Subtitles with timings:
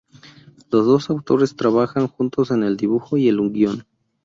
[0.71, 3.85] Los dos autores trabajan juntos en el dibujo y el guion.